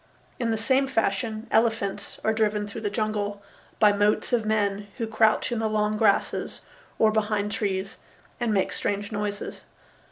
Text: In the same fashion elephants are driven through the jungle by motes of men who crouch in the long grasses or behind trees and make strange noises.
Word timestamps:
In 0.39 0.49
the 0.49 0.57
same 0.57 0.87
fashion 0.87 1.45
elephants 1.51 2.19
are 2.23 2.33
driven 2.33 2.65
through 2.65 2.81
the 2.81 2.89
jungle 2.89 3.43
by 3.77 3.93
motes 3.93 4.33
of 4.33 4.47
men 4.47 4.87
who 4.97 5.05
crouch 5.05 5.51
in 5.51 5.59
the 5.59 5.69
long 5.69 5.95
grasses 5.95 6.61
or 6.97 7.11
behind 7.11 7.51
trees 7.51 7.99
and 8.39 8.51
make 8.51 8.71
strange 8.71 9.11
noises. 9.11 9.65